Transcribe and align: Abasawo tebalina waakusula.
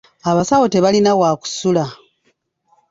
Abasawo 0.29 0.65
tebalina 0.73 1.11
waakusula. 1.19 1.85